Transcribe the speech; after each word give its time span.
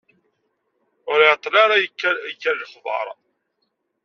Ur 1.11 1.19
iɛeṭṭel 1.21 1.53
ara 1.63 1.75
yekker 1.83 2.15
lexber. 2.55 3.07